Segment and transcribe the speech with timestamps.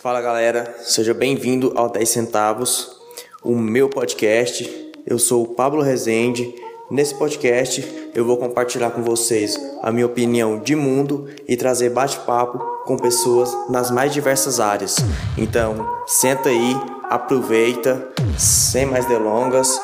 [0.00, 3.00] Fala galera, seja bem-vindo ao 10 centavos,
[3.42, 4.92] o meu podcast.
[5.04, 6.54] Eu sou o Pablo Rezende.
[6.88, 12.60] Nesse podcast eu vou compartilhar com vocês a minha opinião de mundo e trazer bate-papo
[12.84, 14.98] com pessoas nas mais diversas áreas.
[15.36, 15.74] Então,
[16.06, 16.76] senta aí,
[17.10, 18.08] aproveita,
[18.38, 19.80] sem mais delongas,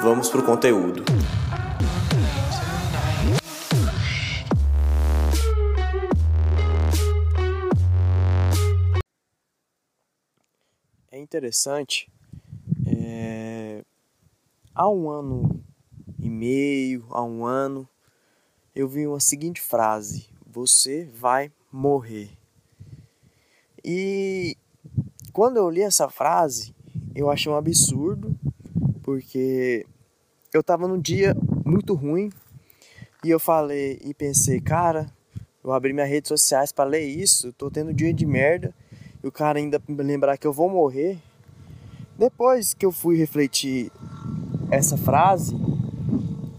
[0.00, 1.04] vamos pro conteúdo.
[11.28, 12.10] Interessante,
[12.86, 13.84] é...
[14.74, 15.62] há um ano
[16.18, 17.86] e meio, há um ano,
[18.74, 22.30] eu vi uma seguinte frase: Você vai morrer.
[23.84, 24.56] E
[25.30, 26.74] quando eu li essa frase,
[27.14, 28.34] eu achei um absurdo,
[29.02, 29.86] porque
[30.52, 32.30] eu tava num dia muito ruim
[33.22, 35.12] e eu falei e pensei, cara,
[35.62, 38.74] eu abri minhas redes sociais para ler isso, tô tendo um dia de merda
[39.22, 41.18] e o cara ainda lembrar que eu vou morrer.
[42.16, 43.92] Depois que eu fui refletir
[44.70, 45.56] essa frase,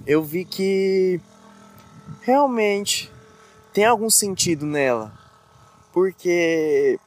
[0.06, 1.20] eu vi que
[2.22, 3.12] realmente
[3.74, 5.14] tem algum sentido nela.
[5.92, 7.00] Porque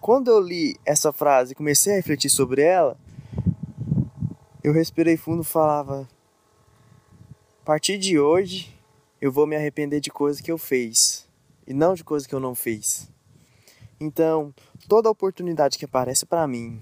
[0.00, 2.96] quando eu li essa frase e comecei a refletir sobre ela,
[4.62, 6.08] eu respirei fundo e falava:
[7.62, 8.74] a partir de hoje
[9.20, 11.28] eu vou me arrepender de coisas que eu fiz
[11.66, 13.10] e não de coisas que eu não fiz.
[14.00, 14.54] Então,
[14.88, 16.80] toda oportunidade que aparece para mim,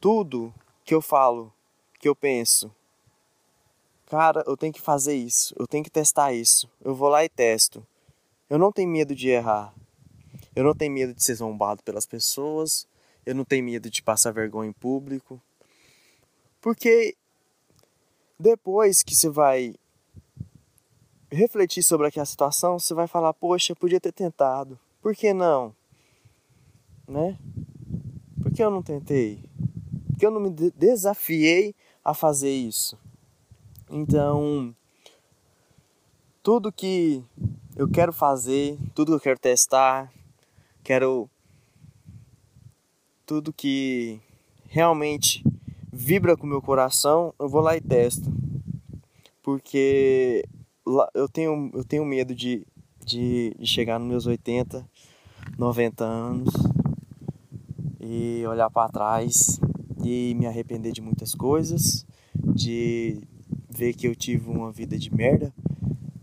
[0.00, 0.54] tudo
[0.84, 1.52] que eu falo,
[1.98, 2.72] que eu penso,
[4.06, 6.70] cara, eu tenho que fazer isso, eu tenho que testar isso.
[6.80, 7.84] Eu vou lá e testo.
[8.48, 9.74] Eu não tenho medo de errar.
[10.54, 12.86] Eu não tenho medo de ser zombado pelas pessoas.
[13.26, 15.40] Eu não tenho medo de passar vergonha em público.
[16.60, 17.16] Porque
[18.38, 19.74] depois que você vai
[21.30, 24.78] refletir sobre aquela situação, você vai falar: Poxa, podia ter tentado.
[25.02, 25.74] Por que não?
[27.08, 27.38] Né?
[28.42, 29.42] Por que eu não tentei?
[30.08, 32.98] Por que eu não me desafiei a fazer isso?
[33.90, 34.74] Então,
[36.42, 37.24] tudo que
[37.74, 40.12] eu quero fazer, tudo que eu quero testar,
[40.84, 41.28] quero
[43.24, 44.20] tudo que
[44.66, 45.42] realmente
[45.92, 48.30] vibra com o meu coração, eu vou lá e testo.
[49.42, 50.44] Porque
[51.14, 52.66] eu tenho, eu tenho medo de,
[53.04, 54.86] de, de chegar nos meus 80,
[55.58, 56.77] 90 anos
[58.10, 59.60] e olhar para trás
[60.02, 63.20] e me arrepender de muitas coisas, de
[63.68, 65.52] ver que eu tive uma vida de merda,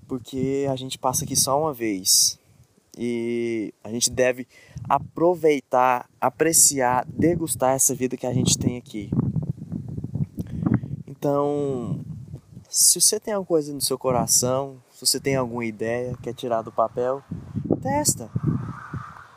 [0.08, 2.40] porque a gente passa aqui só uma vez
[2.98, 4.48] e a gente deve
[4.90, 9.12] aproveitar, apreciar, degustar essa vida que a gente tem aqui.
[11.06, 12.04] Então,
[12.68, 16.64] se você tem alguma coisa no seu coração, se você tem alguma ideia, quer tirar
[16.64, 17.22] do papel,
[17.80, 18.32] testa.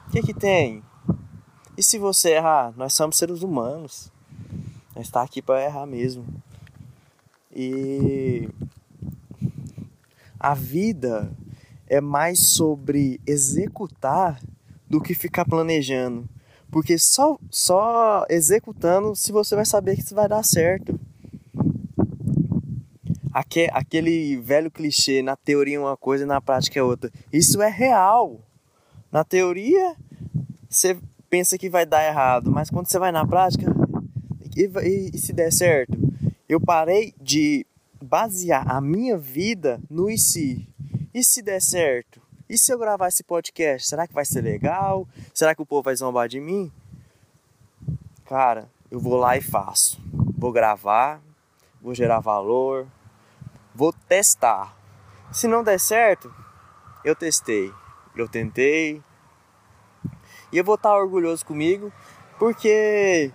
[0.07, 0.83] O que que tem?
[1.79, 4.11] E se você errar, nós somos seres humanos.
[4.97, 6.27] Nós está aqui para errar mesmo.
[7.55, 8.49] E
[10.41, 11.31] a vida
[11.87, 14.43] é mais sobre executar
[14.91, 16.29] do que ficar planejando.
[16.69, 20.99] Porque só, só executando se você vai saber que isso vai dar certo.
[23.73, 27.09] Aquele velho clichê, na teoria é uma coisa e na prática é outra.
[27.33, 28.41] Isso é real.
[29.13, 29.95] Na teoria,
[30.69, 33.67] você pensa que vai dar errado, mas quando você vai na prática,
[34.57, 35.97] e, e, e se der certo?
[36.49, 37.67] Eu parei de
[38.03, 40.69] basear a minha vida no e se.
[41.13, 42.21] E se der certo?
[42.49, 43.89] E se eu gravar esse podcast?
[43.89, 45.07] Será que vai ser legal?
[45.35, 46.73] Será que o povo vai zombar de mim?
[48.25, 50.01] Cara, eu vou lá e faço.
[50.37, 51.21] Vou gravar,
[51.81, 52.87] vou gerar valor,
[53.75, 54.77] vou testar.
[55.31, 56.33] Se não der certo,
[57.05, 57.73] eu testei.
[58.17, 59.03] Eu tentei,
[60.53, 61.93] e eu vou estar orgulhoso comigo,
[62.39, 63.33] porque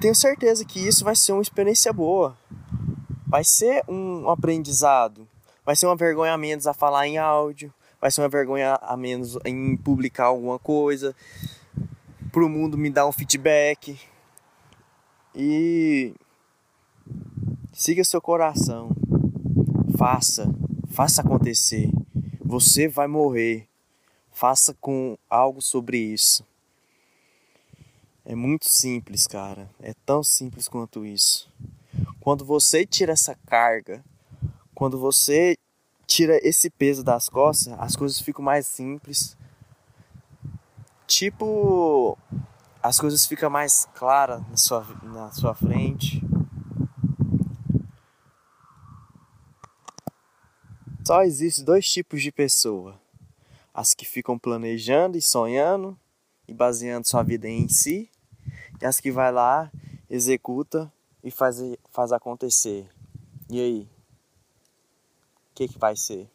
[0.00, 2.36] tenho certeza que isso vai ser uma experiência boa.
[3.26, 5.28] Vai ser um aprendizado.
[5.64, 7.72] Vai ser uma vergonha a menos a falar em áudio.
[8.00, 11.14] Vai ser uma vergonha a menos em publicar alguma coisa.
[12.32, 14.00] Para o mundo me dar um feedback.
[15.34, 16.14] E
[17.72, 18.90] siga seu coração.
[19.98, 20.48] Faça.
[20.90, 21.90] Faça acontecer.
[22.44, 23.68] Você vai morrer.
[24.38, 26.46] Faça com algo sobre isso.
[28.24, 29.68] É muito simples, cara.
[29.80, 31.50] É tão simples quanto isso.
[32.20, 34.00] Quando você tira essa carga,
[34.76, 35.58] quando você
[36.06, 39.36] tira esse peso das costas, as coisas ficam mais simples.
[41.04, 42.16] Tipo,
[42.80, 46.22] as coisas ficam mais claras na sua, na sua frente.
[51.04, 53.00] Só existem dois tipos de pessoa
[53.78, 55.96] as que ficam planejando e sonhando
[56.48, 58.10] e baseando sua vida em si,
[58.82, 59.70] e as que vai lá,
[60.10, 60.92] executa
[61.22, 62.90] e faz, faz acontecer.
[63.48, 63.88] E aí?
[65.52, 66.28] O que, que vai ser?